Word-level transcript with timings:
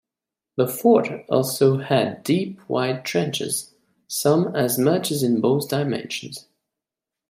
The 0.57 0.67
fort 0.67 1.09
also 1.29 1.77
had 1.77 2.23
deep 2.23 2.67
wide 2.67 3.05
trenches, 3.05 3.75
some 4.07 4.55
as 4.55 4.79
much 4.79 5.11
as 5.11 5.21
in 5.21 5.41
both 5.41 5.69
dimensions. 5.69 6.47